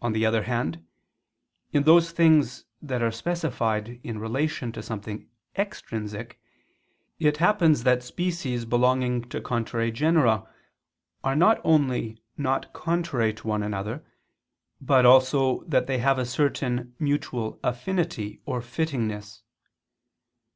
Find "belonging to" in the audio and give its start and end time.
8.64-9.40